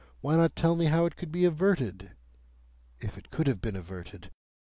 Why 0.21 0.35
not 0.35 0.55
tell 0.55 0.75
me 0.75 0.85
how 0.85 1.05
it 1.05 1.15
could 1.15 1.31
be 1.31 1.45
averted,—if 1.45 3.17
it 3.19 3.29
could 3.29 3.45
have 3.45 3.61
been 3.61 3.75
averted? 3.75 4.31